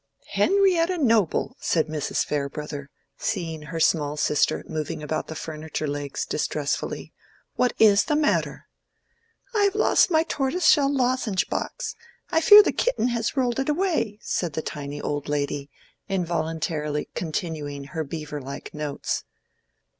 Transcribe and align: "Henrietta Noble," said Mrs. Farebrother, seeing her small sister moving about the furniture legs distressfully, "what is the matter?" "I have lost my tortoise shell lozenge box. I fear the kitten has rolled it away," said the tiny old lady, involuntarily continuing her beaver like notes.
"Henrietta 0.31 0.97
Noble," 0.97 1.55
said 1.59 1.85
Mrs. 1.85 2.25
Farebrother, 2.25 2.89
seeing 3.19 3.61
her 3.61 3.79
small 3.79 4.17
sister 4.17 4.63
moving 4.67 5.03
about 5.03 5.27
the 5.27 5.35
furniture 5.35 5.85
legs 5.87 6.25
distressfully, 6.25 7.13
"what 7.53 7.73
is 7.77 8.05
the 8.05 8.15
matter?" 8.15 8.65
"I 9.53 9.61
have 9.65 9.75
lost 9.75 10.09
my 10.09 10.23
tortoise 10.23 10.65
shell 10.65 10.91
lozenge 10.91 11.47
box. 11.51 11.95
I 12.31 12.41
fear 12.41 12.63
the 12.63 12.71
kitten 12.71 13.09
has 13.09 13.37
rolled 13.37 13.59
it 13.59 13.69
away," 13.69 14.17
said 14.23 14.53
the 14.53 14.63
tiny 14.63 14.99
old 14.99 15.29
lady, 15.29 15.69
involuntarily 16.09 17.09
continuing 17.13 17.83
her 17.83 18.03
beaver 18.03 18.41
like 18.41 18.73
notes. 18.73 19.23